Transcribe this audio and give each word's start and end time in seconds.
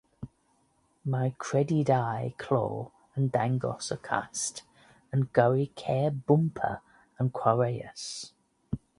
Mae'r 1.15 1.33
credydau 1.43 2.29
clo 2.43 2.61
yn 3.21 3.27
dangos 3.35 3.89
y 3.95 3.97
cast 4.07 4.61
yn 5.17 5.25
gyrru 5.39 5.67
ceir 5.83 6.17
bymper 6.31 6.73
yn 7.25 7.31
chwareus. 7.41 8.07